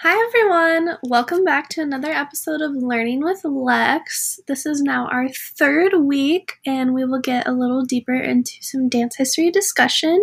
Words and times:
Hi, 0.00 0.14
everyone. 0.28 0.98
Welcome 1.04 1.42
back 1.42 1.70
to 1.70 1.80
another 1.80 2.10
episode 2.10 2.60
of 2.60 2.72
Learning 2.72 3.22
with 3.22 3.42
Lex. 3.44 4.38
This 4.46 4.66
is 4.66 4.82
now 4.82 5.08
our 5.08 5.30
third 5.58 5.94
week, 5.98 6.52
and 6.66 6.92
we 6.92 7.06
will 7.06 7.18
get 7.18 7.48
a 7.48 7.52
little 7.52 7.82
deeper 7.82 8.12
into 8.12 8.52
some 8.60 8.90
dance 8.90 9.16
history 9.16 9.50
discussion. 9.50 10.22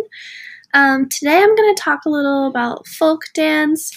Um, 0.74 1.08
today, 1.08 1.38
I'm 1.38 1.56
going 1.56 1.74
to 1.74 1.82
talk 1.82 2.04
a 2.06 2.10
little 2.10 2.46
about 2.46 2.86
folk 2.86 3.22
dance 3.34 3.90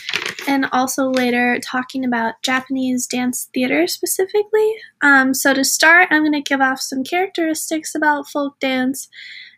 and 0.47 0.65
also 0.71 1.11
later 1.11 1.59
talking 1.59 2.03
about 2.03 2.41
Japanese 2.41 3.05
dance 3.05 3.47
theater 3.53 3.85
specifically. 3.85 4.73
Um, 5.03 5.35
so, 5.35 5.53
to 5.53 5.63
start, 5.63 6.07
I'm 6.09 6.23
going 6.23 6.33
to 6.33 6.41
give 6.41 6.59
off 6.59 6.81
some 6.81 7.03
characteristics 7.03 7.93
about 7.93 8.27
folk 8.27 8.59
dance, 8.59 9.09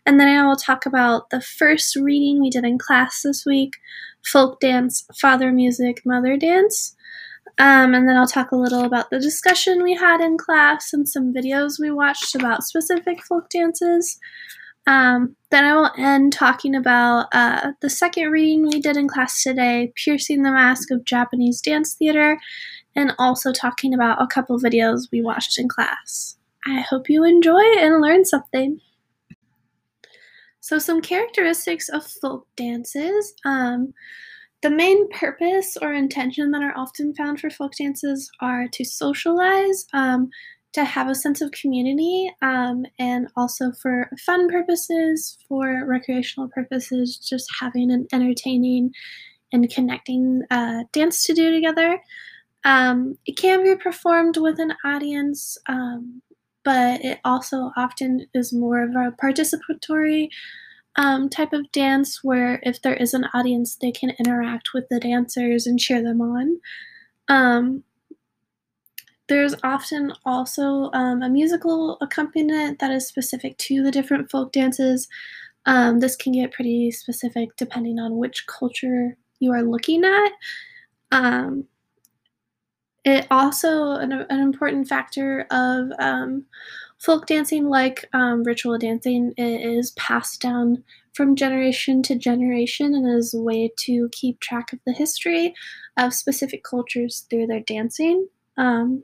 and 0.04 0.20
then 0.20 0.28
I 0.28 0.46
will 0.46 0.56
talk 0.56 0.84
about 0.84 1.30
the 1.30 1.40
first 1.40 1.96
reading 1.96 2.42
we 2.42 2.50
did 2.50 2.64
in 2.66 2.76
class 2.76 3.22
this 3.22 3.46
week 3.46 3.76
folk 4.24 4.60
dance, 4.60 5.06
father 5.20 5.52
music, 5.52 6.02
mother 6.04 6.36
dance. 6.36 6.94
Um, 7.58 7.94
and 7.94 8.08
then 8.08 8.16
I'll 8.16 8.26
talk 8.26 8.52
a 8.52 8.56
little 8.56 8.84
about 8.84 9.10
the 9.10 9.20
discussion 9.20 9.82
we 9.82 9.94
had 9.94 10.20
in 10.20 10.38
class 10.38 10.92
and 10.92 11.08
some 11.08 11.34
videos 11.34 11.78
we 11.78 11.90
watched 11.90 12.34
about 12.34 12.64
specific 12.64 13.22
folk 13.22 13.50
dances. 13.50 14.18
Um, 14.86 15.36
then 15.50 15.64
I 15.64 15.74
will 15.74 15.90
end 15.98 16.32
talking 16.32 16.74
about 16.74 17.28
uh, 17.32 17.72
the 17.80 17.90
second 17.90 18.30
reading 18.30 18.66
we 18.66 18.80
did 18.80 18.96
in 18.96 19.08
class 19.08 19.42
today, 19.42 19.92
Piercing 19.94 20.42
the 20.42 20.52
Mask 20.52 20.90
of 20.90 21.04
Japanese 21.04 21.60
Dance 21.60 21.94
Theater, 21.94 22.38
and 22.96 23.12
also 23.18 23.52
talking 23.52 23.94
about 23.94 24.22
a 24.22 24.26
couple 24.26 24.58
videos 24.58 25.08
we 25.12 25.22
watched 25.22 25.58
in 25.58 25.68
class. 25.68 26.36
I 26.66 26.80
hope 26.80 27.08
you 27.08 27.24
enjoy 27.24 27.62
and 27.78 28.00
learn 28.00 28.24
something. 28.24 28.80
So, 30.60 30.78
some 30.78 31.00
characteristics 31.00 31.88
of 31.88 32.06
folk 32.06 32.46
dances. 32.56 33.34
Um, 33.44 33.92
the 34.62 34.70
main 34.70 35.08
purpose 35.08 35.76
or 35.80 35.94
intention 35.94 36.50
that 36.50 36.62
are 36.62 36.76
often 36.76 37.14
found 37.14 37.40
for 37.40 37.48
folk 37.48 37.72
dances 37.76 38.30
are 38.40 38.68
to 38.68 38.84
socialize, 38.84 39.86
um, 39.94 40.28
to 40.72 40.84
have 40.84 41.08
a 41.08 41.14
sense 41.14 41.40
of 41.40 41.50
community, 41.52 42.30
um, 42.42 42.84
and 42.98 43.28
also 43.36 43.72
for 43.72 44.10
fun 44.24 44.48
purposes, 44.48 45.38
for 45.48 45.86
recreational 45.86 46.48
purposes, 46.50 47.16
just 47.16 47.48
having 47.58 47.90
an 47.90 48.06
entertaining 48.12 48.92
and 49.52 49.70
connecting 49.70 50.42
uh, 50.50 50.84
dance 50.92 51.24
to 51.24 51.32
do 51.32 51.52
together. 51.52 52.00
Um, 52.64 53.16
it 53.26 53.38
can 53.38 53.64
be 53.64 53.74
performed 53.76 54.36
with 54.36 54.58
an 54.60 54.74
audience, 54.84 55.56
um, 55.66 56.20
but 56.64 57.04
it 57.04 57.20
also 57.24 57.72
often 57.76 58.26
is 58.34 58.52
more 58.52 58.82
of 58.82 58.90
a 58.90 59.12
participatory 59.12 60.28
um, 60.96 61.28
type 61.28 61.52
of 61.52 61.70
dance 61.72 62.22
where 62.22 62.60
if 62.62 62.82
there 62.82 62.94
is 62.94 63.14
an 63.14 63.26
audience, 63.32 63.76
they 63.76 63.92
can 63.92 64.10
interact 64.18 64.70
with 64.74 64.88
the 64.90 65.00
dancers 65.00 65.66
and 65.66 65.78
cheer 65.78 66.02
them 66.02 66.20
on. 66.20 66.56
Um, 67.28 67.84
there's 69.28 69.54
often 69.62 70.12
also 70.24 70.90
um, 70.92 71.22
a 71.22 71.28
musical 71.28 71.96
accompaniment 72.00 72.80
that 72.80 72.90
is 72.90 73.06
specific 73.06 73.56
to 73.58 73.82
the 73.82 73.92
different 73.92 74.28
folk 74.28 74.50
dances. 74.52 75.08
Um, 75.66 76.00
this 76.00 76.16
can 76.16 76.32
get 76.32 76.52
pretty 76.52 76.90
specific 76.90 77.50
depending 77.56 78.00
on 78.00 78.16
which 78.16 78.46
culture 78.48 79.16
you 79.38 79.52
are 79.52 79.62
looking 79.62 80.04
at. 80.04 80.32
It 83.04 83.26
also 83.30 83.92
an, 83.92 84.12
an 84.12 84.40
important 84.40 84.88
factor 84.88 85.46
of 85.50 85.90
um, 85.98 86.44
folk 86.98 87.26
dancing, 87.26 87.68
like 87.68 88.06
um, 88.12 88.42
ritual 88.44 88.78
dancing, 88.78 89.32
it 89.36 89.60
is 89.62 89.92
passed 89.92 90.40
down 90.40 90.84
from 91.14 91.34
generation 91.34 92.02
to 92.02 92.14
generation 92.14 92.94
and 92.94 93.18
is 93.18 93.34
a 93.34 93.40
way 93.40 93.72
to 93.78 94.08
keep 94.12 94.38
track 94.40 94.72
of 94.72 94.78
the 94.86 94.92
history 94.92 95.54
of 95.96 96.14
specific 96.14 96.62
cultures 96.62 97.26
through 97.30 97.46
their 97.46 97.60
dancing. 97.60 98.28
Um, 98.56 99.02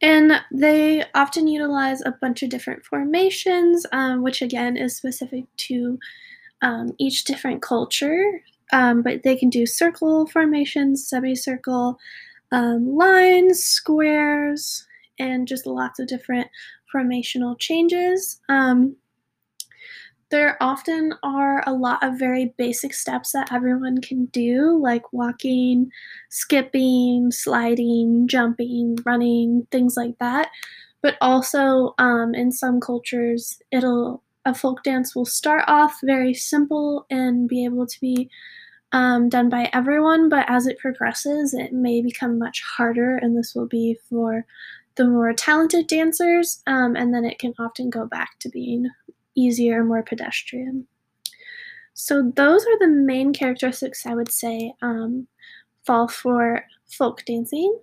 and 0.00 0.32
they 0.52 1.04
often 1.14 1.46
utilize 1.46 2.00
a 2.00 2.16
bunch 2.20 2.42
of 2.42 2.48
different 2.48 2.84
formations, 2.84 3.86
um, 3.92 4.22
which 4.22 4.40
again 4.40 4.76
is 4.76 4.96
specific 4.96 5.44
to 5.58 5.98
um, 6.62 6.92
each 6.98 7.24
different 7.24 7.60
culture. 7.62 8.42
Um, 8.72 9.02
but 9.02 9.22
they 9.22 9.36
can 9.36 9.50
do 9.50 9.66
circle 9.66 10.26
formations, 10.26 11.06
semicircle, 11.06 11.98
um, 12.52 12.94
lines, 12.94 13.64
squares, 13.64 14.86
and 15.18 15.48
just 15.48 15.66
lots 15.66 15.98
of 15.98 16.06
different 16.06 16.48
formational 16.94 17.58
changes. 17.58 18.40
Um, 18.48 18.96
there 20.30 20.56
often 20.62 21.12
are 21.22 21.62
a 21.66 21.74
lot 21.74 22.02
of 22.02 22.18
very 22.18 22.54
basic 22.56 22.94
steps 22.94 23.32
that 23.32 23.52
everyone 23.52 24.00
can 24.00 24.26
do, 24.26 24.78
like 24.82 25.12
walking, 25.12 25.90
skipping, 26.30 27.30
sliding, 27.30 28.26
jumping, 28.28 28.96
running, 29.04 29.66
things 29.70 29.94
like 29.96 30.18
that. 30.20 30.48
But 31.02 31.16
also, 31.20 31.94
um, 31.98 32.34
in 32.34 32.50
some 32.50 32.80
cultures, 32.80 33.60
it'll 33.70 34.22
a 34.44 34.54
folk 34.54 34.82
dance 34.82 35.14
will 35.14 35.24
start 35.24 35.64
off 35.68 35.98
very 36.02 36.34
simple 36.34 37.06
and 37.10 37.48
be 37.48 37.64
able 37.64 37.86
to 37.86 38.00
be 38.00 38.28
um, 38.92 39.28
done 39.28 39.48
by 39.48 39.70
everyone, 39.72 40.28
but 40.28 40.44
as 40.48 40.66
it 40.66 40.78
progresses, 40.78 41.54
it 41.54 41.72
may 41.72 42.02
become 42.02 42.38
much 42.38 42.62
harder, 42.62 43.16
and 43.16 43.36
this 43.36 43.54
will 43.54 43.66
be 43.66 43.98
for 44.08 44.44
the 44.96 45.06
more 45.06 45.32
talented 45.32 45.86
dancers, 45.86 46.62
um, 46.66 46.96
and 46.96 47.14
then 47.14 47.24
it 47.24 47.38
can 47.38 47.54
often 47.58 47.88
go 47.88 48.06
back 48.06 48.38
to 48.40 48.50
being 48.50 48.90
easier, 49.34 49.82
more 49.82 50.02
pedestrian. 50.02 50.86
So, 51.94 52.32
those 52.36 52.62
are 52.62 52.78
the 52.78 52.88
main 52.88 53.32
characteristics 53.32 54.06
I 54.06 54.14
would 54.14 54.30
say 54.30 54.74
um, 54.82 55.26
fall 55.84 56.08
for 56.08 56.64
folk 56.86 57.24
dancing. 57.24 57.78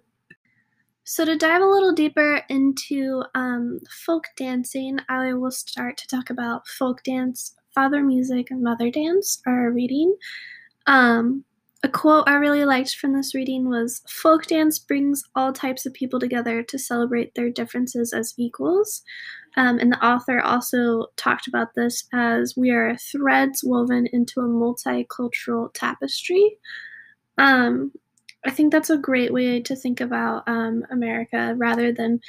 So, 1.03 1.25
to 1.25 1.35
dive 1.35 1.61
a 1.61 1.65
little 1.65 1.93
deeper 1.93 2.43
into 2.49 3.23
um, 3.33 3.79
folk 3.89 4.25
dancing, 4.37 4.99
I 5.09 5.33
will 5.33 5.51
start 5.51 5.97
to 5.97 6.07
talk 6.07 6.29
about 6.29 6.67
folk 6.67 7.03
dance, 7.03 7.55
father 7.73 8.03
music, 8.03 8.51
and 8.51 8.61
mother 8.61 8.91
dance, 8.91 9.41
our 9.47 9.71
reading. 9.71 10.15
Um, 10.89 11.45
a 11.83 11.87
quote 11.87 12.27
I 12.27 12.35
really 12.35 12.65
liked 12.65 12.95
from 12.95 13.13
this 13.13 13.33
reading 13.33 13.69
was 13.69 14.01
Folk 14.09 14.47
dance 14.47 14.79
brings 14.79 15.23
all 15.35 15.53
types 15.53 15.85
of 15.85 15.93
people 15.93 16.19
together 16.19 16.61
to 16.63 16.79
celebrate 16.79 17.33
their 17.35 17.49
differences 17.49 18.11
as 18.11 18.33
equals. 18.37 19.03
Um, 19.55 19.79
and 19.79 19.91
the 19.91 20.05
author 20.05 20.41
also 20.41 21.07
talked 21.15 21.47
about 21.47 21.75
this 21.75 22.05
as 22.11 22.55
we 22.57 22.71
are 22.71 22.97
threads 22.97 23.63
woven 23.63 24.07
into 24.11 24.41
a 24.41 24.43
multicultural 24.43 25.73
tapestry. 25.73 26.57
Um, 27.37 27.93
I 28.45 28.51
think 28.51 28.71
that's 28.71 28.89
a 28.89 28.97
great 28.97 29.31
way 29.31 29.61
to 29.61 29.75
think 29.75 30.01
about 30.01 30.47
um, 30.47 30.83
America 30.91 31.53
rather 31.55 31.91
than 31.91 32.19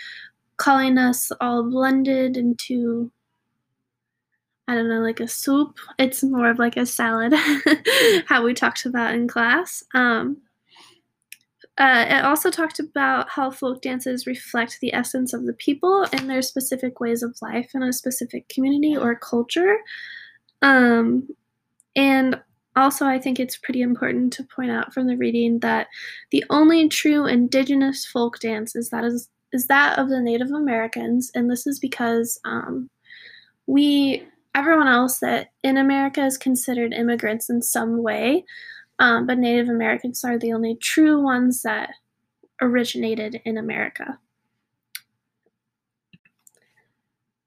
calling 0.58 0.98
us 0.98 1.32
all 1.40 1.68
blended 1.68 2.36
into 2.36 3.10
I 4.70 4.74
don't 4.76 4.88
know, 4.88 5.00
like 5.00 5.18
a 5.18 5.26
soup. 5.26 5.80
It's 5.98 6.22
more 6.22 6.48
of 6.48 6.60
like 6.60 6.76
a 6.76 6.86
salad, 6.86 7.34
how 8.26 8.44
we 8.44 8.54
talked 8.54 8.86
about 8.86 9.14
in 9.14 9.26
class. 9.26 9.82
Um, 9.94 10.36
uh, 11.76 12.06
it 12.08 12.24
also 12.24 12.52
talked 12.52 12.78
about 12.78 13.28
how 13.28 13.50
folk 13.50 13.82
dances 13.82 14.28
reflect 14.28 14.78
the 14.80 14.94
essence 14.94 15.32
of 15.32 15.44
the 15.44 15.54
people 15.54 16.06
and 16.12 16.30
their 16.30 16.40
specific 16.40 17.00
ways 17.00 17.24
of 17.24 17.36
life 17.42 17.72
in 17.74 17.82
a 17.82 17.92
specific 17.92 18.48
community 18.48 18.96
or 18.96 19.16
culture. 19.16 19.78
Um, 20.62 21.26
and 21.96 22.40
also, 22.76 23.06
I 23.06 23.18
think 23.18 23.40
it's 23.40 23.56
pretty 23.56 23.80
important 23.80 24.32
to 24.34 24.44
point 24.44 24.70
out 24.70 24.94
from 24.94 25.08
the 25.08 25.16
reading 25.16 25.58
that 25.60 25.88
the 26.30 26.44
only 26.48 26.88
true 26.88 27.26
indigenous 27.26 28.06
folk 28.06 28.38
dance 28.38 28.76
is 28.76 28.90
that 28.90 29.02
is 29.02 29.28
is 29.52 29.66
that 29.66 29.98
of 29.98 30.08
the 30.08 30.20
Native 30.20 30.52
Americans, 30.52 31.32
and 31.34 31.50
this 31.50 31.66
is 31.66 31.80
because 31.80 32.38
um, 32.44 32.88
we 33.66 34.28
everyone 34.54 34.88
else 34.88 35.18
that 35.20 35.48
in 35.62 35.76
America 35.76 36.24
is 36.24 36.36
considered 36.36 36.92
immigrants 36.92 37.48
in 37.50 37.62
some 37.62 38.02
way, 38.02 38.44
um, 38.98 39.26
but 39.26 39.38
Native 39.38 39.68
Americans 39.68 40.24
are 40.24 40.38
the 40.38 40.52
only 40.52 40.76
true 40.76 41.22
ones 41.22 41.62
that 41.62 41.90
originated 42.60 43.40
in 43.44 43.56
America. 43.56 44.18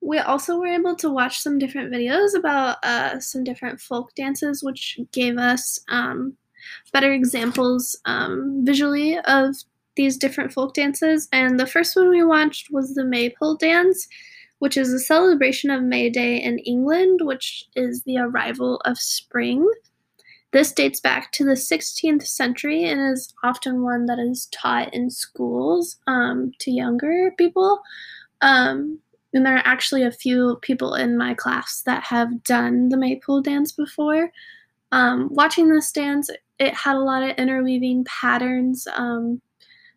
We 0.02 0.18
also 0.20 0.60
were 0.60 0.68
able 0.68 0.96
to 0.98 1.10
watch 1.10 1.40
some 1.40 1.60
different 1.60 1.92
videos 1.94 2.38
about 2.38 2.84
uh, 2.84 3.20
some 3.20 3.44
different 3.44 3.80
folk 3.80 4.14
dances, 4.16 4.62
which 4.62 5.00
gave 5.14 5.38
us 5.38 5.80
um, 5.88 6.36
better 6.92 7.14
examples 7.14 7.98
um, 8.06 8.66
visually 8.66 9.18
of 9.20 9.56
these 9.96 10.18
different 10.18 10.52
folk 10.52 10.74
dances. 10.74 11.30
And 11.32 11.60
the 11.60 11.68
first 11.68 11.96
one 11.96 12.10
we 12.10 12.24
watched 12.24 12.72
was 12.72 12.96
the 12.96 13.06
Maypole 13.06 13.56
dance 13.56 14.08
which 14.64 14.78
is 14.78 14.94
a 14.94 15.00
celebration 15.00 15.70
of 15.70 15.84
May 15.84 16.10
Day 16.10 16.42
in 16.42 16.58
England, 16.60 17.20
which 17.22 17.66
is 17.76 18.04
the 18.04 18.18
arrival 18.18 18.78
of 18.86 18.98
spring. 18.98 19.70
This 20.54 20.72
dates 20.72 21.02
back 21.02 21.34
to 21.34 21.44
the 21.44 21.52
16th 21.52 22.26
century 22.26 22.86
and 22.86 23.12
is 23.12 23.34
often 23.44 23.84
one 23.84 24.06
that 24.06 24.20
is 24.20 24.48
taught 24.54 24.94
in 24.94 25.10
schools 25.10 25.98
um, 26.08 26.54
to 26.60 26.72
younger 26.72 27.34
people. 27.38 27.82
Um, 28.40 29.00
and 29.34 29.46
there 29.46 29.58
are 29.58 29.68
actually 29.68 30.04
a 30.04 30.14
few 30.14 30.60
people 30.62 30.96
in 30.96 31.18
my 31.18 31.34
class 31.34 31.82
that 31.86 32.04
have 32.04 32.46
done 32.46 32.88
the 32.88 32.96
maypole 32.96 33.42
dance 33.42 33.74
before. 33.74 34.32
Um, 34.94 35.28
watching 35.34 35.68
this 35.68 35.92
dance, 35.92 36.30
it 36.58 36.74
had 36.74 36.96
a 36.96 37.00
lot 37.00 37.22
of 37.22 37.36
interweaving 37.36 38.06
patterns. 38.06 38.88
Um, 38.96 39.42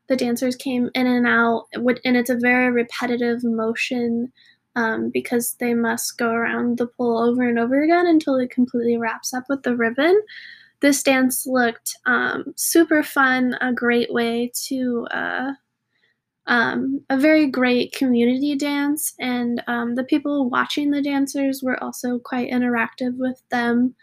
the 0.09 0.17
dancers 0.17 0.57
came 0.57 0.91
in 0.93 1.07
and 1.07 1.25
out, 1.25 1.67
and 1.73 2.17
it's 2.17 2.31
a 2.31 2.37
very 2.37 2.73
repetitive 2.73 3.45
motion 3.45 4.33
um, 4.77 5.11
because 5.13 5.55
they 5.55 5.75
must 5.75 6.19
go 6.19 6.31
around 6.31 6.79
the 6.79 6.87
pole 6.87 7.19
over 7.19 7.49
and 7.49 7.59
over 7.59 7.83
again 7.83 8.07
until 8.07 8.37
it 8.37 8.51
completely 8.51 8.97
wraps 8.97 9.35
up 9.35 9.45
with 9.49 9.63
the 9.63 9.75
ribbon. 9.75 10.23
This 10.81 11.03
dance 11.03 11.47
looked 11.47 11.97
um, 12.05 12.53
super 12.55 13.03
fun, 13.03 13.57
a 13.63 13.73
great 13.73 14.13
way 14.13 14.53
to, 14.67 15.07
uh, 15.11 15.53
um, 16.47 17.01
a 17.09 17.17
very 17.17 17.47
great 17.47 17.93
community 17.93 18.55
dance, 18.55 19.15
and 19.19 19.63
um, 19.67 19.95
the 19.95 20.05
people 20.05 20.51
watching 20.51 20.91
the 20.91 21.03
dancers 21.03 21.63
were 21.63 21.83
also 21.83 22.19
quite 22.19 22.51
interactive 22.51 23.17
with 23.17 23.43
them, 23.51 23.95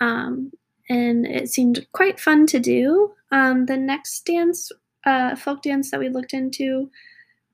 um, 0.00 0.52
and 0.88 1.26
it 1.26 1.48
seemed 1.48 1.84
quite 1.92 2.20
fun 2.20 2.46
to 2.46 2.60
do. 2.60 3.12
Um, 3.32 3.66
the 3.66 3.76
next 3.76 4.24
dance, 4.24 4.70
uh, 5.04 5.34
folk 5.34 5.62
dance 5.62 5.90
that 5.90 6.00
we 6.00 6.08
looked 6.08 6.32
into, 6.32 6.88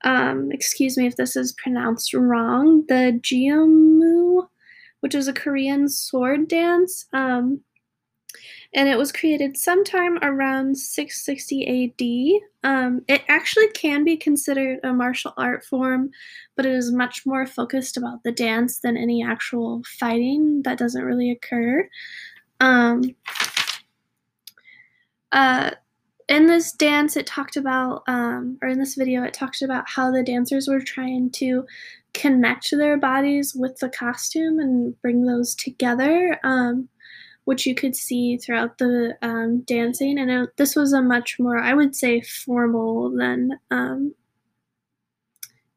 um, 0.02 0.50
excuse 0.52 0.96
me 0.96 1.06
if 1.06 1.16
this 1.16 1.36
is 1.36 1.52
pronounced 1.52 2.14
wrong, 2.14 2.84
the 2.88 3.18
Jiamu, 3.22 4.48
which 5.00 5.14
is 5.14 5.28
a 5.28 5.32
Korean 5.32 5.88
sword 5.88 6.48
dance. 6.48 7.06
Um, 7.12 7.60
and 8.72 8.88
it 8.88 8.96
was 8.96 9.10
created 9.10 9.56
sometime 9.56 10.18
around 10.22 10.78
660 10.78 12.40
AD. 12.62 12.70
Um, 12.70 13.02
it 13.08 13.22
actually 13.28 13.68
can 13.68 14.04
be 14.04 14.16
considered 14.16 14.78
a 14.84 14.92
martial 14.92 15.32
art 15.36 15.64
form, 15.64 16.10
but 16.56 16.66
it 16.66 16.72
is 16.72 16.92
much 16.92 17.26
more 17.26 17.46
focused 17.46 17.96
about 17.96 18.22
the 18.22 18.30
dance 18.30 18.78
than 18.78 18.96
any 18.96 19.24
actual 19.24 19.82
fighting 19.98 20.62
that 20.62 20.78
doesn't 20.78 21.02
really 21.02 21.32
occur. 21.32 21.88
Um, 22.60 23.16
uh, 25.32 25.72
in 26.30 26.46
this 26.46 26.70
dance, 26.70 27.16
it 27.16 27.26
talked 27.26 27.56
about, 27.56 28.04
um, 28.06 28.56
or 28.62 28.68
in 28.68 28.78
this 28.78 28.94
video, 28.94 29.24
it 29.24 29.34
talked 29.34 29.62
about 29.62 29.88
how 29.88 30.12
the 30.12 30.22
dancers 30.22 30.68
were 30.68 30.80
trying 30.80 31.28
to 31.32 31.66
connect 32.14 32.70
their 32.70 32.96
bodies 32.96 33.52
with 33.54 33.76
the 33.78 33.88
costume 33.88 34.60
and 34.60 35.00
bring 35.02 35.26
those 35.26 35.56
together, 35.56 36.38
um, 36.44 36.88
which 37.46 37.66
you 37.66 37.74
could 37.74 37.96
see 37.96 38.36
throughout 38.36 38.78
the 38.78 39.18
um, 39.22 39.62
dancing. 39.62 40.20
And 40.20 40.30
it, 40.30 40.56
this 40.56 40.76
was 40.76 40.92
a 40.92 41.02
much 41.02 41.40
more, 41.40 41.58
I 41.58 41.74
would 41.74 41.96
say, 41.96 42.20
formal 42.20 43.10
than 43.10 43.58
um, 43.72 44.14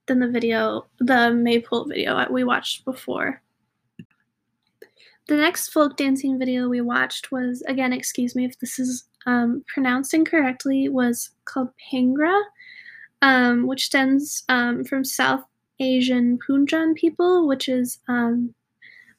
than 0.06 0.20
the 0.20 0.30
video, 0.30 0.86
the 1.00 1.32
Maypole 1.32 1.86
video 1.86 2.30
we 2.32 2.44
watched 2.44 2.86
before. 2.86 3.42
The 5.28 5.38
next 5.38 5.70
folk 5.70 5.96
dancing 5.96 6.38
video 6.38 6.68
we 6.68 6.82
watched 6.82 7.32
was, 7.32 7.64
again, 7.64 7.94
excuse 7.94 8.36
me 8.36 8.44
if 8.44 8.60
this 8.60 8.78
is 8.78 9.06
um, 9.26 9.64
pronounced 9.68 10.14
incorrectly, 10.14 10.90
was 10.90 11.32
called 11.46 11.70
Bhangra, 11.92 12.42
um, 13.22 13.68
which 13.68 13.86
stems 13.86 14.44
um, 14.50 14.84
from 14.84 15.04
South 15.04 15.44
Asian 15.80 16.38
Punjan 16.38 16.96
people, 16.96 17.48
which 17.48 17.68
is 17.70 18.00
um, 18.08 18.54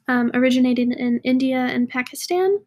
um, 0.09 0.31
originated 0.35 0.93
in 0.93 1.21
India 1.25 1.59
and 1.59 1.89
Pakistan. 1.89 2.61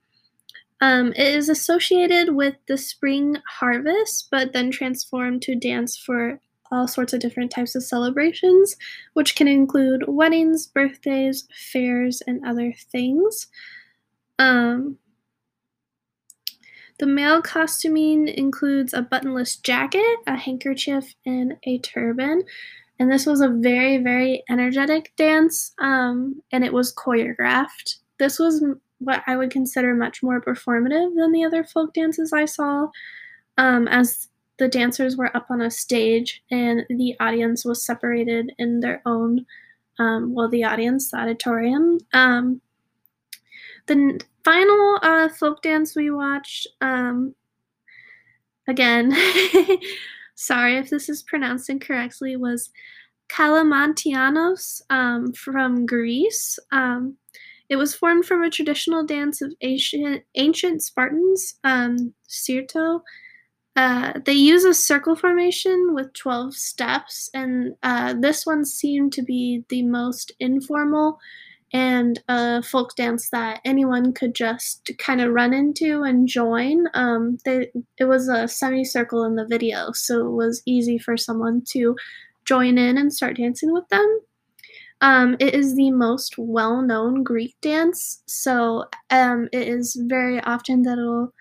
It 0.82 1.36
is 1.36 1.50
associated 1.50 2.36
with 2.36 2.56
the 2.68 2.78
spring 2.78 3.38
harvest, 3.60 4.28
but 4.30 4.54
then 4.54 4.70
transformed 4.72 5.42
to 5.44 5.56
dance 5.56 5.98
for 5.98 6.40
all 6.72 6.88
sorts 6.88 7.14
of 7.14 7.20
different 7.20 7.52
types 7.52 7.76
of 7.76 7.84
celebrations, 7.84 8.76
which 9.14 9.36
can 9.36 9.48
include 9.48 10.04
weddings, 10.08 10.68
birthdays, 10.68 11.48
fairs, 11.72 12.22
and 12.28 12.46
other 12.46 12.74
things. 12.92 13.48
Um, 14.40 14.98
the 17.00 17.06
male 17.06 17.42
costuming 17.42 18.28
includes 18.28 18.94
a 18.94 19.02
buttonless 19.02 19.62
jacket, 19.62 20.18
a 20.26 20.36
handkerchief, 20.36 21.14
and 21.26 21.56
a 21.64 21.78
turban. 21.80 22.44
And 23.00 23.12
this 23.12 23.26
was 23.26 23.42
a 23.42 23.50
very, 23.50 23.98
very 23.98 24.44
energetic 24.50 25.14
dance, 25.16 25.74
um, 25.80 26.42
and 26.52 26.64
it 26.66 26.74
was 26.74 26.96
choreographed. 26.96 27.98
This 28.18 28.40
was 28.40 28.64
what 29.00 29.22
I 29.28 29.38
would 29.38 29.52
consider 29.52 29.94
much 29.94 30.24
more 30.24 30.42
performative 30.42 31.16
than 31.16 31.32
the 31.32 31.44
other 31.44 31.64
folk 31.64 31.94
dances 31.94 32.34
I 32.34 32.46
saw, 32.46 32.88
um, 33.58 33.88
as 33.88 34.30
the 34.58 34.68
dancers 34.68 35.16
were 35.16 35.36
up 35.38 35.48
on 35.52 35.62
a 35.62 35.70
stage 35.70 36.44
and 36.50 36.84
the 36.90 37.16
audience 37.20 37.64
was 37.64 37.86
separated 37.86 38.52
in 38.58 38.80
their 38.80 39.04
own, 39.06 39.46
um, 40.00 40.34
well, 40.34 40.50
the 40.50 40.64
audience, 40.64 41.12
the 41.12 41.18
auditorium. 41.18 42.00
Um, 42.14 42.62
the 43.88 44.20
final 44.44 45.00
uh, 45.02 45.30
folk 45.30 45.62
dance 45.62 45.96
we 45.96 46.12
watched, 46.12 46.68
um, 46.82 47.36
again, 48.68 49.16
sorry 50.36 50.78
if 50.78 50.90
this 50.90 51.10
is 51.10 51.24
pronounced 51.24 51.70
incorrectly, 51.70 52.36
was 52.36 52.70
Kalamantianos 53.30 54.82
um, 54.90 55.34
from 55.34 55.86
Greece. 55.86 56.60
Um, 56.72 57.18
it 57.70 57.76
was 57.76 57.96
formed 57.96 58.26
from 58.26 58.44
a 58.44 58.50
traditional 58.50 59.06
dance 59.06 59.42
of 59.42 59.54
ancient, 59.62 60.24
ancient 60.36 60.84
Spartans, 60.84 61.56
um, 61.64 62.14
Sirto, 62.30 63.02
uh, 63.78 64.12
they 64.26 64.34
use 64.34 64.66
a 64.66 64.74
circle 64.74 65.16
formation 65.16 65.94
with 65.94 66.12
12 66.14 66.56
steps, 66.56 67.30
and 67.36 67.76
uh, 67.84 68.16
this 68.20 68.44
one 68.44 68.66
seemed 68.66 69.14
to 69.14 69.22
be 69.22 69.64
the 69.70 69.84
most 69.84 70.32
informal 70.40 71.20
and 71.74 72.22
a 72.30 72.64
folk 72.64 72.96
dance 72.96 73.30
that 73.30 73.60
anyone 73.66 74.14
could 74.14 74.34
just 74.34 74.92
kind 74.98 75.22
of 75.22 75.34
run 75.34 75.54
into 75.54 76.04
and 76.04 76.28
join. 76.28 76.86
Um, 76.94 77.38
they, 77.46 77.72
it 77.98 78.06
was 78.06 78.30
a 78.30 78.48
semicircle 78.48 79.24
in 79.26 79.36
the 79.36 79.46
video, 79.46 79.92
so 79.92 80.26
it 80.26 80.32
was 80.32 80.62
easy 80.66 80.98
for 80.98 81.18
someone 81.18 81.64
to 81.70 81.96
join 82.46 82.78
in 82.78 82.98
and 82.98 83.14
start 83.14 83.38
dancing 83.38 83.74
with 83.74 83.88
them. 83.90 84.20
Um, 85.02 85.36
it 85.40 85.54
is 85.54 85.76
the 85.76 85.92
most 85.92 86.36
well 86.38 86.82
known 86.82 87.24
Greek 87.24 87.56
dance, 87.62 88.24
so 88.26 88.86
um, 89.12 89.50
it 89.52 89.68
is 89.68 89.96
very 90.08 90.42
often 90.42 90.84
that 90.84 90.98
it'll 90.98 91.34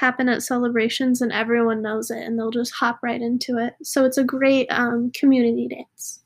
happen 0.00 0.28
at 0.30 0.42
celebrations 0.42 1.20
and 1.20 1.30
everyone 1.30 1.82
knows 1.82 2.10
it 2.10 2.24
and 2.24 2.38
they'll 2.38 2.50
just 2.50 2.72
hop 2.72 2.98
right 3.02 3.20
into 3.20 3.58
it. 3.58 3.74
So 3.82 4.06
it's 4.06 4.16
a 4.16 4.24
great 4.24 4.66
um, 4.70 5.10
community 5.14 5.68
dance. 5.68 6.19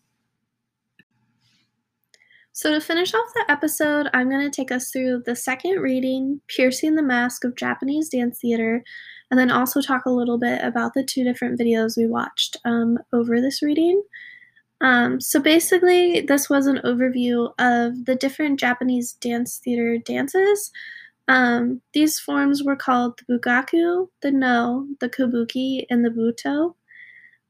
So, 2.56 2.70
to 2.70 2.80
finish 2.80 3.12
off 3.12 3.34
the 3.34 3.50
episode, 3.50 4.08
I'm 4.14 4.30
going 4.30 4.48
to 4.48 4.56
take 4.56 4.70
us 4.70 4.92
through 4.92 5.24
the 5.26 5.34
second 5.34 5.80
reading, 5.80 6.40
Piercing 6.46 6.94
the 6.94 7.02
Mask 7.02 7.42
of 7.42 7.56
Japanese 7.56 8.08
Dance 8.08 8.38
Theater, 8.38 8.84
and 9.28 9.40
then 9.40 9.50
also 9.50 9.80
talk 9.80 10.06
a 10.06 10.10
little 10.10 10.38
bit 10.38 10.62
about 10.62 10.94
the 10.94 11.02
two 11.02 11.24
different 11.24 11.58
videos 11.58 11.96
we 11.96 12.06
watched 12.06 12.56
um, 12.64 12.96
over 13.12 13.40
this 13.40 13.60
reading. 13.60 14.00
Um, 14.80 15.20
so, 15.20 15.40
basically, 15.40 16.20
this 16.20 16.48
was 16.48 16.68
an 16.68 16.80
overview 16.84 17.52
of 17.58 18.04
the 18.04 18.14
different 18.14 18.60
Japanese 18.60 19.14
dance 19.14 19.58
theater 19.58 19.98
dances. 19.98 20.70
Um, 21.26 21.80
these 21.92 22.20
forms 22.20 22.62
were 22.62 22.76
called 22.76 23.18
the 23.18 23.36
Bugaku, 23.36 24.06
the 24.22 24.30
Noh, 24.30 24.86
the 25.00 25.08
Kabuki, 25.08 25.86
and 25.90 26.04
the 26.04 26.10
Butoh. 26.10 26.76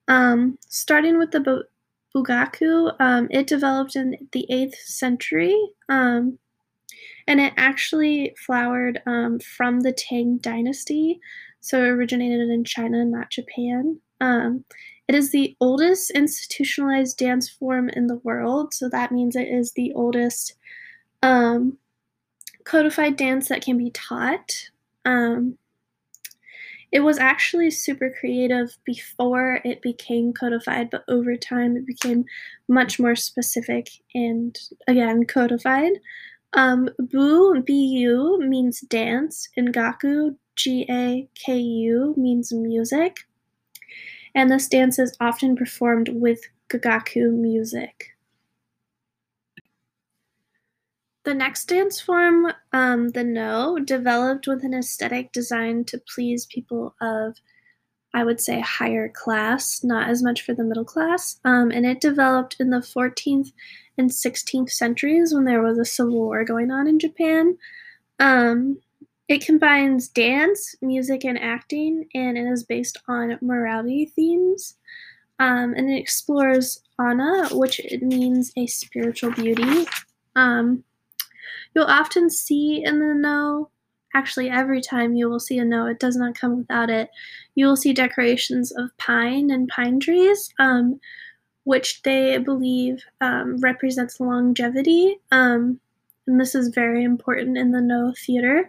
Um, 0.08 0.58
starting 0.66 1.18
with 1.18 1.30
the 1.30 1.64
Bugaku, 2.14 2.94
um, 3.00 3.28
it 3.30 3.46
developed 3.46 3.96
in 3.96 4.16
the 4.32 4.46
8th 4.50 4.76
century, 4.76 5.56
um, 5.88 6.38
and 7.26 7.40
it 7.40 7.52
actually 7.56 8.34
flowered 8.46 9.02
um, 9.06 9.40
from 9.40 9.80
the 9.80 9.92
Tang 9.92 10.38
dynasty, 10.38 11.20
so 11.60 11.82
it 11.82 11.88
originated 11.88 12.50
in 12.50 12.64
China, 12.64 13.04
not 13.04 13.30
Japan. 13.30 13.98
Um, 14.20 14.64
it 15.08 15.14
is 15.14 15.32
the 15.32 15.56
oldest 15.60 16.10
institutionalized 16.12 17.18
dance 17.18 17.48
form 17.48 17.88
in 17.90 18.06
the 18.06 18.20
world, 18.24 18.72
so 18.72 18.88
that 18.88 19.12
means 19.12 19.36
it 19.36 19.48
is 19.48 19.72
the 19.72 19.92
oldest 19.94 20.54
um, 21.22 21.78
codified 22.64 23.16
dance 23.16 23.48
that 23.48 23.62
can 23.62 23.76
be 23.76 23.90
taught. 23.90 24.70
Um, 25.04 25.58
it 26.94 27.00
was 27.00 27.18
actually 27.18 27.72
super 27.72 28.14
creative 28.20 28.78
before 28.84 29.60
it 29.64 29.82
became 29.82 30.32
codified, 30.32 30.90
but 30.90 31.02
over 31.08 31.36
time 31.36 31.76
it 31.76 31.84
became 31.84 32.24
much 32.68 33.00
more 33.00 33.16
specific 33.16 33.90
and 34.14 34.56
again 34.86 35.24
codified. 35.26 35.94
Um, 36.52 36.88
Bu, 37.00 37.62
B-U, 37.62 38.38
means 38.46 38.80
dance, 38.82 39.48
and 39.56 39.74
Gaku, 39.74 40.36
G-A-K-U, 40.54 42.14
means 42.16 42.52
music. 42.52 43.16
And 44.36 44.48
this 44.48 44.68
dance 44.68 45.00
is 45.00 45.16
often 45.20 45.56
performed 45.56 46.10
with 46.10 46.42
Gagaku 46.68 47.32
music. 47.32 48.13
The 51.24 51.34
next 51.34 51.66
dance 51.66 52.00
form, 52.00 52.52
um, 52.72 53.08
the 53.10 53.24
Noh, 53.24 53.78
developed 53.78 54.46
with 54.46 54.62
an 54.62 54.74
aesthetic 54.74 55.32
designed 55.32 55.88
to 55.88 55.98
please 55.98 56.46
people 56.46 56.94
of, 57.00 57.36
I 58.12 58.24
would 58.24 58.40
say, 58.40 58.60
higher 58.60 59.08
class, 59.08 59.82
not 59.82 60.08
as 60.10 60.22
much 60.22 60.42
for 60.42 60.52
the 60.54 60.64
middle 60.64 60.84
class. 60.84 61.40
Um, 61.44 61.70
and 61.70 61.86
it 61.86 62.00
developed 62.00 62.56
in 62.60 62.70
the 62.70 62.80
14th 62.80 63.52
and 63.96 64.10
16th 64.10 64.70
centuries 64.70 65.32
when 65.32 65.44
there 65.44 65.62
was 65.62 65.78
a 65.78 65.84
civil 65.84 66.12
war 66.14 66.44
going 66.44 66.70
on 66.70 66.86
in 66.86 66.98
Japan. 66.98 67.56
Um, 68.18 68.80
It 69.26 69.46
combines 69.46 70.08
dance, 70.08 70.74
music, 70.82 71.24
and 71.24 71.38
acting, 71.38 72.06
and 72.14 72.36
it 72.36 72.44
is 72.44 72.62
based 72.62 72.98
on 73.08 73.38
morality 73.40 74.12
themes. 74.14 74.76
Um, 75.38 75.72
and 75.74 75.90
it 75.90 75.98
explores 75.98 76.82
Ana, 76.98 77.48
which 77.52 77.80
it 77.80 78.02
means 78.02 78.52
a 78.56 78.66
spiritual 78.66 79.32
beauty. 79.32 79.86
Um, 80.36 80.84
you'll 81.74 81.84
often 81.84 82.30
see 82.30 82.82
in 82.84 83.00
the 83.00 83.14
Noh, 83.14 83.70
actually, 84.14 84.50
every 84.50 84.80
time 84.80 85.14
you 85.14 85.28
will 85.28 85.40
see 85.40 85.58
a 85.58 85.64
Noh, 85.64 85.86
it 85.86 85.98
does 85.98 86.16
not 86.16 86.38
come 86.38 86.58
without 86.58 86.90
it. 86.90 87.10
You 87.54 87.66
will 87.66 87.76
see 87.76 87.92
decorations 87.92 88.72
of 88.72 88.96
pine 88.98 89.50
and 89.50 89.68
pine 89.68 90.00
trees, 90.00 90.50
um, 90.58 91.00
which 91.64 92.02
they 92.02 92.38
believe 92.38 93.02
um, 93.20 93.58
represents 93.58 94.20
longevity. 94.20 95.18
Um, 95.32 95.80
and 96.26 96.40
this 96.40 96.54
is 96.54 96.68
very 96.68 97.04
important 97.04 97.58
in 97.58 97.72
the 97.72 97.80
Noh 97.80 98.14
theater. 98.24 98.68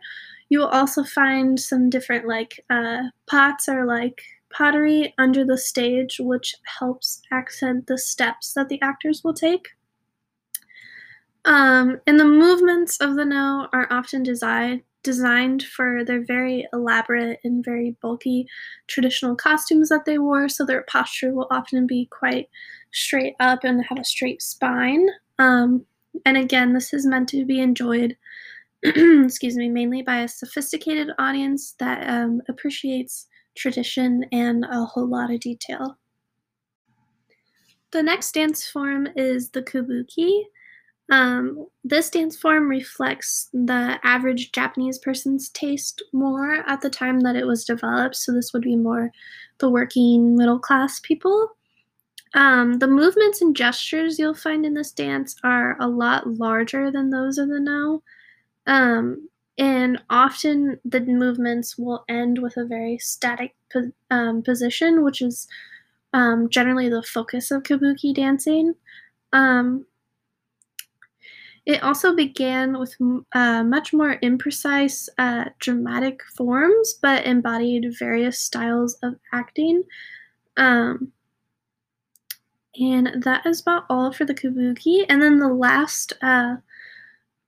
You 0.50 0.60
will 0.60 0.68
also 0.68 1.04
find 1.04 1.60
some 1.60 1.90
different 1.90 2.28
like 2.28 2.64
uh, 2.70 3.04
pots 3.28 3.68
or 3.68 3.86
like 3.86 4.22
pottery 4.52 5.14
under 5.18 5.44
the 5.44 5.58
stage, 5.58 6.18
which 6.20 6.56
helps 6.80 7.22
accent 7.32 7.88
the 7.88 7.98
steps 7.98 8.54
that 8.54 8.70
the 8.70 8.82
actors 8.82 9.22
will 9.24 9.34
take. 9.34 9.75
Um, 11.46 12.00
and 12.08 12.20
the 12.20 12.26
movements 12.26 12.98
of 12.98 13.16
the 13.16 13.26
Noh 13.26 13.68
are 13.72 13.88
often 13.92 14.24
designed 14.24 14.82
designed 15.04 15.62
for 15.62 16.04
their 16.04 16.26
very 16.26 16.68
elaborate 16.74 17.40
and 17.44 17.64
very 17.64 17.96
bulky 18.02 18.48
traditional 18.88 19.36
costumes 19.36 19.90
that 19.90 20.04
they 20.04 20.18
wore, 20.18 20.50
so 20.50 20.66
their 20.66 20.84
posture 20.90 21.32
will 21.32 21.48
often 21.52 21.86
be 21.86 22.08
quite 22.08 22.50
straight 22.92 23.36
up 23.40 23.64
and 23.64 23.86
have 23.86 24.00
a 24.00 24.04
straight 24.04 24.42
spine. 24.42 25.06
Um, 25.38 25.86
and 26.26 26.38
again, 26.38 26.74
this 26.74 26.92
is 26.92 27.06
meant 27.06 27.30
to 27.30 27.46
be 27.46 27.60
enjoyed 27.60 28.18
excuse 28.84 29.56
me, 29.56 29.68
mainly 29.68 30.04
by 30.04 30.18
a 30.22 30.28
sophisticated 30.28 31.10
audience 31.18 31.76
that 31.80 32.08
um, 32.08 32.42
appreciates 32.48 33.28
tradition 33.56 34.26
and 34.32 34.64
a 34.66 34.86
whole 34.86 35.08
lot 35.08 35.32
of 35.32 35.40
detail. 35.40 35.98
The 37.92 38.04
next 38.04 38.34
dance 38.34 38.68
form 38.68 39.08
is 39.16 39.50
the 39.50 39.64
kabuki. 39.64 40.44
Um, 41.12 41.68
this 41.84 42.10
dance 42.10 42.36
form 42.36 42.68
reflects 42.68 43.50
the 43.54 44.00
average 44.04 44.52
Japanese 44.52 44.98
person's 44.98 45.50
taste 45.50 46.04
more 46.14 46.64
at 46.68 46.82
the 46.82 46.90
time 46.90 47.20
that 47.22 47.36
it 47.36 47.46
was 47.46 47.64
developed, 47.64 48.16
so 48.16 48.32
this 48.32 48.54
would 48.54 48.64
be 48.64 48.76
more 48.76 49.12
the 49.60 49.70
working 49.70 50.36
middle 50.36 50.60
class 50.60 51.00
people. 51.00 51.50
Um, 52.34 52.80
the 52.80 52.88
movements 52.88 53.42
and 53.42 53.56
gestures 53.56 54.20
you'll 54.20 54.34
find 54.34 54.66
in 54.66 54.74
this 54.74 54.92
dance 54.92 55.36
are 55.44 55.78
a 55.80 55.88
lot 55.88 56.28
larger 56.28 56.92
than 56.92 57.10
those 57.10 57.38
of 57.38 57.50
the 57.50 57.60
Noh. 57.60 58.02
Um, 58.68 59.30
and 59.58 60.02
often 60.10 60.80
the 60.84 61.00
movements 61.02 61.78
will 61.78 62.04
end 62.10 62.40
with 62.42 62.58
a 62.58 62.66
very 62.66 62.98
static 62.98 63.56
po- 63.72 63.92
um, 64.12 64.42
position, 64.42 65.04
which 65.04 65.22
is 65.22 65.48
um, 66.14 66.50
generally 66.50 66.90
the 66.90 67.04
focus 67.04 67.52
of 67.52 67.64
kabuki 67.64 68.14
dancing. 68.14 68.74
It 71.66 71.82
also 71.82 72.16
began 72.16 72.78
with 72.78 72.96
uh, 73.34 73.64
much 73.64 73.92
more 73.92 74.18
imprecise, 74.22 75.10
uh, 75.18 75.46
dramatic 75.60 76.22
forms, 76.36 76.94
but 77.02 77.26
embodied 77.26 77.98
various 77.98 78.40
styles 78.40 78.98
of 79.02 79.16
acting. 79.34 79.84
Um, 80.58 81.12
and 82.80 83.24
that 83.24 83.46
is 83.46 83.62
about 83.62 83.86
all 83.90 84.12
for 84.12 84.26
the 84.26 84.34
kabuki. 84.34 85.06
And 85.10 85.22
then 85.22 85.40
the 85.40 85.48
last 85.48 86.14
uh, 86.22 86.58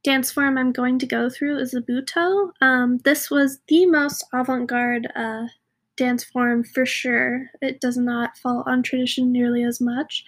dance 0.03 0.31
form 0.31 0.57
I'm 0.57 0.71
going 0.71 0.99
to 0.99 1.05
go 1.05 1.29
through 1.29 1.59
is 1.59 1.71
the 1.71 1.81
Butoh. 1.81 2.51
Um, 2.61 2.99
this 2.99 3.29
was 3.29 3.59
the 3.67 3.85
most 3.85 4.23
avant 4.33 4.67
garde 4.67 5.07
uh, 5.15 5.47
dance 5.95 6.23
form 6.23 6.63
for 6.63 6.85
sure. 6.85 7.49
It 7.61 7.81
does 7.81 7.97
not 7.97 8.37
fall 8.37 8.63
on 8.65 8.83
tradition 8.83 9.31
nearly 9.31 9.63
as 9.63 9.81
much. 9.81 10.23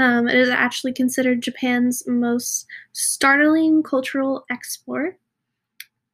Um, 0.00 0.28
it 0.28 0.36
is 0.36 0.48
actually 0.48 0.94
considered 0.94 1.42
Japan's 1.42 2.02
most 2.06 2.66
startling 2.92 3.82
cultural 3.82 4.46
export. 4.50 5.18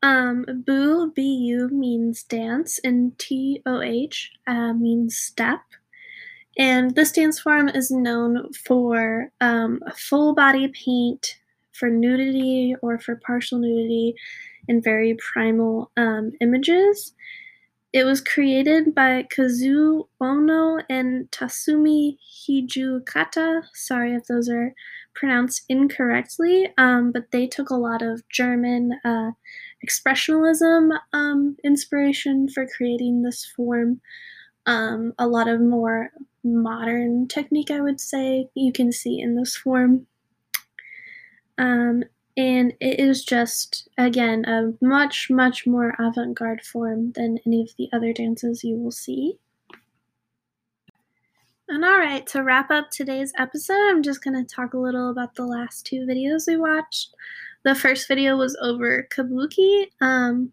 Um, 0.03 0.45
Bu, 0.67 1.13
B-U, 1.13 1.69
means 1.69 2.25
dance, 2.25 2.81
and 2.83 3.17
T-O-H 3.19 4.33
uh, 4.49 4.73
means 4.73 5.17
step. 5.17 5.61
And 6.59 6.97
this 6.97 7.13
dance 7.13 7.39
form 7.39 7.69
is 7.69 7.93
known 7.93 8.53
for 8.53 9.31
um, 9.41 9.81
full 9.95 10.35
body 10.35 10.67
paint, 10.69 11.39
for 11.73 11.89
nudity 11.89 12.75
or 12.83 12.99
for 12.99 13.21
partial 13.25 13.61
nudity 13.61 14.15
and 14.69 14.83
very 14.83 15.17
primal 15.33 15.93
um, 15.97 16.33
images. 16.41 17.15
It 17.93 18.05
was 18.05 18.21
created 18.21 18.95
by 18.95 19.23
Kazuo 19.23 20.09
Ohno 20.21 20.83
and 20.91 21.31
Tatsumi 21.31 22.19
Hijikata. 22.21 23.63
Sorry 23.73 24.15
if 24.15 24.27
those 24.27 24.49
are 24.49 24.75
pronounced 25.15 25.65
incorrectly, 25.69 26.73
um, 26.77 27.11
but 27.11 27.31
they 27.31 27.47
took 27.47 27.71
a 27.71 27.75
lot 27.77 28.03
of 28.03 28.29
German 28.29 28.99
uh, 29.05 29.31
expressionism 29.87 30.99
um, 31.13 31.57
inspiration 31.65 32.49
for 32.49 32.67
creating 32.67 33.23
this 33.23 33.45
form. 33.45 34.01
Um, 34.67 35.15
a 35.19 35.27
lot 35.27 35.49
of 35.49 35.61
more 35.61 36.11
modern 36.45 37.29
technique, 37.29 37.71
I 37.71 37.81
would 37.81 38.01
say, 38.01 38.49
you 38.55 38.73
can 38.73 38.93
see 38.93 39.21
in 39.21 39.37
this 39.37 39.57
form. 39.57 40.07
Um, 41.57 42.05
and 42.37 42.75
it 42.81 43.01
is 43.01 43.25
just, 43.25 43.89
again, 43.97 44.45
a 44.45 44.73
much, 44.85 45.29
much 45.31 45.67
more 45.67 45.95
avant 45.99 46.37
garde 46.37 46.63
form 46.63 47.13
than 47.13 47.39
any 47.47 47.63
of 47.63 47.71
the 47.79 47.89
other 47.93 48.13
dances 48.13 48.63
you 48.63 48.77
will 48.77 48.91
see. 48.91 49.39
And 51.69 51.85
alright, 51.85 52.27
to 52.29 52.43
wrap 52.43 52.71
up 52.71 52.91
today's 52.91 53.33
episode, 53.39 53.89
I'm 53.89 54.03
just 54.03 54.23
going 54.23 54.35
to 54.35 54.55
talk 54.55 54.75
a 54.75 54.79
little 54.79 55.11
about 55.11 55.35
the 55.35 55.47
last 55.47 55.87
two 55.87 56.07
videos 56.07 56.47
we 56.47 56.57
watched. 56.57 57.15
The 57.65 57.75
first 57.75 58.07
video 58.07 58.37
was 58.37 58.57
over 58.63 59.09
Kabuki. 59.11 59.87
Um, 60.01 60.53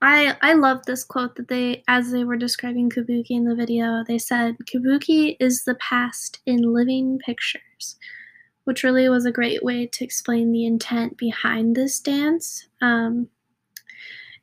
I 0.00 0.36
I 0.42 0.52
love 0.54 0.84
this 0.86 1.04
quote 1.04 1.36
that 1.36 1.48
they 1.48 1.82
as 1.88 2.10
they 2.10 2.24
were 2.24 2.36
describing 2.36 2.88
Kabuki 2.88 3.30
in 3.30 3.44
the 3.44 3.54
video, 3.54 4.04
they 4.06 4.18
said 4.18 4.56
Kabuki 4.64 5.36
is 5.40 5.64
the 5.64 5.74
past 5.76 6.40
in 6.46 6.72
living 6.72 7.18
pictures 7.18 7.96
which 8.66 8.82
really 8.82 9.08
was 9.08 9.24
a 9.24 9.32
great 9.32 9.62
way 9.62 9.86
to 9.86 10.04
explain 10.04 10.50
the 10.50 10.66
intent 10.66 11.16
behind 11.16 11.76
this 11.76 12.00
dance. 12.00 12.66
Um, 12.82 13.28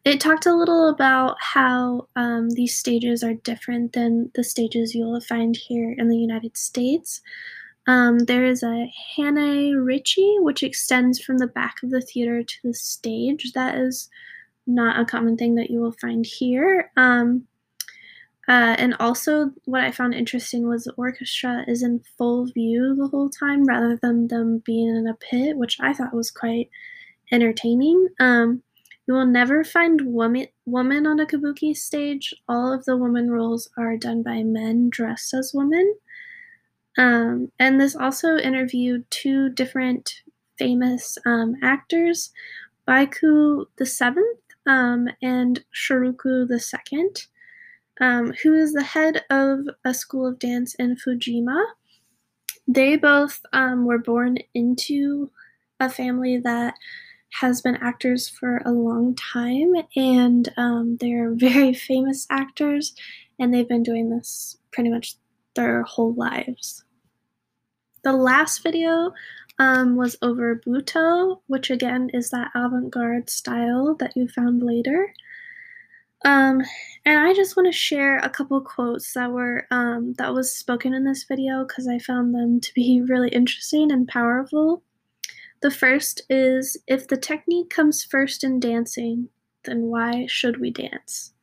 it 0.05 0.21
talked 0.21 0.45
a 0.45 0.55
little 0.55 0.87
about 0.87 1.35
how 1.41 2.07
um, 2.15 2.49
these 2.51 2.77
stages 2.77 3.21
are 3.21 3.33
different 3.33 3.91
than 3.91 4.31
the 4.33 4.43
stages 4.43 4.95
you'll 4.95 5.19
find 5.19 5.57
here 5.57 5.93
in 5.97 6.07
the 6.07 6.17
United 6.17 6.55
States. 6.55 7.21
Um, 7.85 8.19
there 8.19 8.45
is 8.45 8.63
a 8.63 8.89
hanamichi, 9.17 10.41
which 10.41 10.63
extends 10.63 11.19
from 11.19 11.39
the 11.39 11.47
back 11.47 11.75
of 11.83 11.89
the 11.89 12.01
theater 12.01 12.43
to 12.43 12.55
the 12.63 12.73
stage. 12.73 13.51
That 13.51 13.75
is 13.75 14.09
not 14.65 15.01
a 15.01 15.05
common 15.05 15.35
thing 15.35 15.55
that 15.55 15.69
you 15.69 15.81
will 15.81 15.95
find 15.99 16.25
here. 16.25 16.91
Um, 16.95 17.45
uh, 18.47 18.75
and 18.77 18.93
also, 18.99 19.51
what 19.65 19.81
I 19.81 19.91
found 19.91 20.13
interesting 20.13 20.67
was 20.67 20.83
the 20.83 20.93
orchestra 20.93 21.63
is 21.67 21.81
in 21.81 22.03
full 22.17 22.45
view 22.47 22.93
the 22.95 23.07
whole 23.07 23.29
time 23.29 23.63
rather 23.63 23.97
than 24.01 24.27
them 24.27 24.61
being 24.65 24.89
in 24.89 25.07
a 25.07 25.13
pit, 25.13 25.55
which 25.55 25.77
I 25.79 25.93
thought 25.93 26.13
was 26.13 26.29
quite 26.29 26.69
entertaining. 27.31 28.09
Um, 28.19 28.61
you 29.07 29.13
will 29.13 29.25
never 29.25 29.63
find 29.63 30.01
woman, 30.01 30.47
woman 30.65 31.07
on 31.07 31.21
a 31.21 31.25
kabuki 31.25 31.75
stage. 31.75 32.33
All 32.49 32.73
of 32.73 32.83
the 32.83 32.97
woman 32.97 33.31
roles 33.31 33.69
are 33.77 33.95
done 33.95 34.23
by 34.23 34.43
men 34.43 34.89
dressed 34.89 35.33
as 35.33 35.53
women. 35.53 35.95
Um, 36.97 37.49
and 37.59 37.79
this 37.79 37.95
also 37.95 38.37
interviewed 38.37 39.09
two 39.09 39.49
different 39.49 40.21
famous 40.57 41.17
um, 41.25 41.55
actors, 41.63 42.31
Baiko 42.87 43.65
the 43.77 43.85
Seventh 43.85 44.39
um, 44.67 45.07
and 45.21 45.63
Shoroku 45.73 46.47
the 46.47 46.59
Second 46.59 47.27
um, 48.03 48.33
who 48.43 48.53
is 48.53 48.73
the 48.73 48.83
head 48.83 49.23
of 49.29 49.59
a 49.85 49.93
school 49.93 50.27
of 50.27 50.37
dance 50.37 50.75
in 50.75 50.97
Fujima. 50.97 51.63
They 52.67 52.97
both 52.97 53.39
um, 53.53 53.85
were 53.85 53.97
born 53.97 54.39
into 54.53 55.31
a 55.79 55.89
family 55.89 56.37
that 56.39 56.73
has 57.39 57.61
been 57.61 57.77
actors 57.77 58.27
for 58.27 58.61
a 58.65 58.73
long 58.73 59.15
time, 59.15 59.73
and 59.95 60.49
um, 60.57 60.97
they're 60.99 61.31
very 61.35 61.73
famous 61.73 62.27
actors, 62.29 62.93
and 63.39 63.53
they've 63.53 63.69
been 63.69 63.83
doing 63.83 64.09
this 64.09 64.57
pretty 64.73 64.89
much 64.89 65.15
their 65.55 65.83
whole 65.83 66.13
lives. 66.13 66.83
The 68.03 68.11
last 68.11 68.63
video 68.63 69.13
um, 69.59 69.95
was 69.95 70.17
over 70.21 70.61
Butoh, 70.67 71.39
which 71.47 71.69
again 71.69 72.09
is 72.13 72.31
that 72.31 72.51
avant 72.53 72.91
garde 72.91 73.29
style 73.29 73.95
that 73.99 74.11
you 74.17 74.27
found 74.27 74.61
later. 74.61 75.13
Um, 76.25 76.61
and 77.05 77.19
I 77.19 77.33
just 77.33 77.57
want 77.57 77.67
to 77.67 77.77
share 77.77 78.17
a 78.19 78.29
couple 78.29 78.61
quotes 78.61 79.13
that 79.13 79.31
were 79.31 79.67
um, 79.71 80.13
that 80.17 80.33
was 80.33 80.55
spoken 80.55 80.93
in 80.93 81.03
this 81.03 81.25
video 81.25 81.65
because 81.65 81.87
I 81.87 81.99
found 81.99 82.33
them 82.33 82.61
to 82.61 82.73
be 82.73 83.01
really 83.07 83.29
interesting 83.29 83.91
and 83.91 84.07
powerful. 84.07 84.83
The 85.61 85.71
first 85.71 86.21
is 86.29 86.77
if 86.87 87.07
the 87.07 87.17
technique 87.17 87.69
comes 87.69 88.03
first 88.03 88.43
in 88.43 88.59
dancing, 88.59 89.29
then 89.63 89.83
why 89.83 90.25
should 90.27 90.59
we 90.59 90.71
dance? 90.71 91.33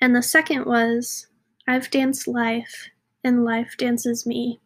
And 0.00 0.14
the 0.14 0.22
second 0.22 0.64
was, 0.66 1.26
I've 1.66 1.90
danced 1.90 2.28
life, 2.28 2.88
and 3.24 3.44
life 3.44 3.74
dances 3.78 4.26
me. 4.26 4.60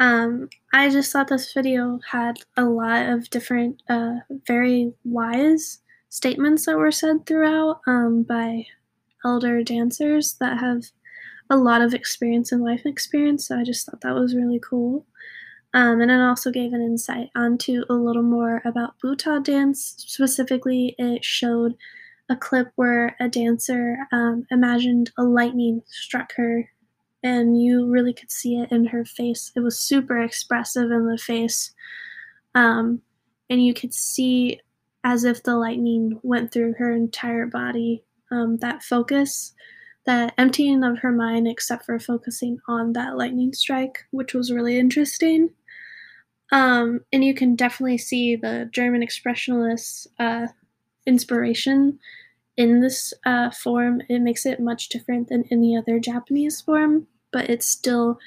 Um, 0.00 0.48
I 0.72 0.90
just 0.90 1.10
thought 1.10 1.28
this 1.28 1.52
video 1.52 1.98
had 2.10 2.40
a 2.56 2.64
lot 2.64 3.08
of 3.08 3.30
different, 3.30 3.82
uh, 3.88 4.16
very 4.46 4.92
wise 5.04 5.80
statements 6.08 6.66
that 6.66 6.76
were 6.76 6.92
said 6.92 7.26
throughout 7.26 7.80
um, 7.86 8.22
by 8.22 8.66
elder 9.24 9.62
dancers 9.62 10.34
that 10.40 10.58
have 10.58 10.84
a 11.50 11.56
lot 11.56 11.80
of 11.80 11.94
experience 11.94 12.52
and 12.52 12.62
life 12.62 12.82
experience. 12.84 13.48
So 13.48 13.58
I 13.58 13.64
just 13.64 13.86
thought 13.86 14.00
that 14.02 14.14
was 14.14 14.34
really 14.34 14.60
cool. 14.60 15.06
Um, 15.74 16.00
and 16.00 16.10
it 16.10 16.20
also 16.20 16.50
gave 16.50 16.72
an 16.72 16.82
insight 16.82 17.28
onto 17.36 17.84
a 17.90 17.94
little 17.94 18.22
more 18.22 18.62
about 18.64 18.98
Butoh 19.02 19.42
dance. 19.42 19.94
Specifically, 19.98 20.94
it 20.98 21.24
showed 21.24 21.76
a 22.30 22.36
clip 22.36 22.70
where 22.76 23.16
a 23.20 23.28
dancer 23.28 23.96
um, 24.12 24.46
imagined 24.50 25.10
a 25.18 25.22
lightning 25.22 25.82
struck 25.86 26.32
her, 26.36 26.70
and 27.22 27.60
you 27.60 27.86
really 27.86 28.14
could 28.14 28.30
see 28.30 28.58
it 28.58 28.72
in 28.72 28.86
her 28.86 29.04
face. 29.04 29.52
It 29.56 29.60
was 29.60 29.78
super 29.78 30.18
expressive 30.18 30.90
in 30.90 31.06
the 31.06 31.18
face, 31.18 31.74
um, 32.54 33.02
and 33.50 33.64
you 33.64 33.74
could 33.74 33.92
see 33.92 34.60
as 35.04 35.24
if 35.24 35.42
the 35.42 35.56
lightning 35.56 36.18
went 36.22 36.52
through 36.52 36.74
her 36.74 36.92
entire 36.92 37.46
body. 37.46 38.04
Um, 38.30 38.58
that 38.58 38.82
focus, 38.82 39.54
that 40.04 40.34
emptying 40.36 40.84
of 40.84 40.98
her 40.98 41.12
mind, 41.12 41.48
except 41.48 41.86
for 41.86 41.98
focusing 41.98 42.58
on 42.68 42.92
that 42.92 43.16
lightning 43.16 43.52
strike, 43.54 44.04
which 44.10 44.34
was 44.34 44.52
really 44.52 44.78
interesting. 44.78 45.50
Um, 46.50 47.00
and 47.12 47.24
you 47.24 47.34
can 47.34 47.56
definitely 47.56 47.98
see 47.98 48.36
the 48.36 48.68
German 48.72 49.02
expressionist 49.02 50.06
uh, 50.18 50.48
inspiration 51.06 51.98
in 52.56 52.80
this 52.80 53.14
uh, 53.24 53.50
form. 53.50 54.02
It 54.08 54.20
makes 54.20 54.44
it 54.44 54.60
much 54.60 54.88
different 54.88 55.28
than 55.28 55.44
any 55.50 55.76
other 55.76 55.98
Japanese 55.98 56.60
form, 56.60 57.06
but 57.32 57.48
it's 57.48 57.68
still 57.68 58.18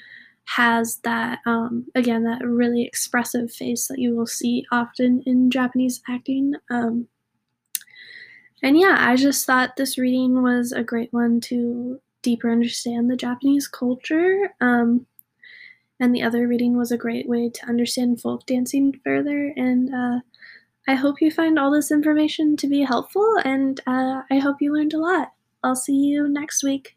has 0.44 0.98
that, 1.04 1.38
um, 1.46 1.86
again, 1.94 2.24
that 2.24 2.44
really 2.44 2.84
expressive 2.84 3.52
face 3.52 3.86
that 3.88 3.98
you 3.98 4.14
will 4.14 4.26
see 4.26 4.64
often 4.72 5.22
in 5.24 5.50
Japanese 5.50 6.02
acting. 6.08 6.54
Um, 6.70 7.08
and 8.62 8.78
yeah, 8.78 8.96
I 8.98 9.16
just 9.16 9.46
thought 9.46 9.76
this 9.76 9.98
reading 9.98 10.42
was 10.42 10.72
a 10.72 10.84
great 10.84 11.12
one 11.12 11.40
to 11.42 12.00
deeper 12.22 12.50
understand 12.50 13.10
the 13.10 13.16
Japanese 13.16 13.66
culture. 13.66 14.52
Um, 14.60 15.06
and 15.98 16.14
the 16.14 16.22
other 16.22 16.48
reading 16.48 16.76
was 16.76 16.90
a 16.90 16.96
great 16.96 17.28
way 17.28 17.48
to 17.48 17.66
understand 17.66 18.20
folk 18.20 18.44
dancing 18.46 19.00
further. 19.04 19.52
And 19.56 19.94
uh, 19.94 20.20
I 20.88 20.94
hope 20.94 21.20
you 21.20 21.30
find 21.30 21.58
all 21.58 21.70
this 21.70 21.92
information 21.92 22.56
to 22.56 22.66
be 22.66 22.82
helpful, 22.82 23.36
and 23.44 23.80
uh, 23.86 24.22
I 24.30 24.38
hope 24.38 24.56
you 24.60 24.74
learned 24.74 24.94
a 24.94 24.98
lot. 24.98 25.32
I'll 25.62 25.76
see 25.76 25.94
you 25.94 26.28
next 26.28 26.64
week. 26.64 26.96